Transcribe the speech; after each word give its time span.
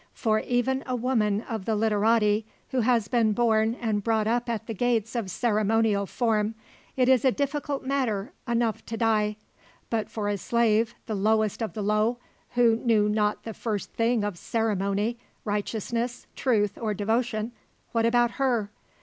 For 0.15 0.39
even 0.39 0.81
a 0.87 0.95
woman 0.95 1.41
of 1.41 1.65
the 1.65 1.75
literati, 1.75 2.47
who 2.71 2.79
has 2.79 3.07
been 3.07 3.33
born 3.33 3.75
and 3.79 4.03
brought 4.03 4.25
up 4.25 4.49
at 4.49 4.65
the 4.65 4.73
gates 4.73 5.13
of 5.15 5.29
ceremonial 5.29 6.07
form, 6.07 6.55
it 6.97 7.07
is 7.07 7.23
a 7.23 7.31
difficult 7.31 7.85
matter 7.85 8.33
enough 8.47 8.83
to 8.87 8.97
die, 8.97 9.35
but 9.91 10.09
for 10.09 10.27
a 10.27 10.39
slave, 10.39 10.95
the 11.05 11.13
lowest 11.13 11.61
of 11.61 11.73
the 11.73 11.83
low, 11.83 12.17
who 12.55 12.77
knew 12.77 13.07
not 13.07 13.43
the 13.43 13.53
first 13.53 13.93
thing 13.93 14.23
of 14.23 14.39
Ceremony, 14.39 15.19
Righteousness, 15.45 16.25
Truth 16.35 16.79
or 16.81 16.95
Devotion, 16.95 17.51
what 17.91 18.07
about 18.07 18.31
her? 18.31 18.71